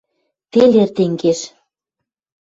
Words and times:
Тел 0.51 0.71
эртен 0.83 1.11
кеш. 1.21 1.39